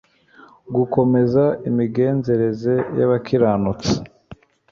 gukomeza 0.75 1.43
imigenzereze 1.69 2.73
yabakiranutsi 2.99 3.93